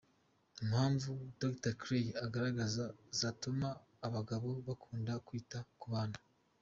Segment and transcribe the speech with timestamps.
[0.63, 2.83] Impamvu Dr Kley agaragaza
[3.19, 3.67] zatuma
[4.07, 6.17] abagabo bakunda kwita ku bana.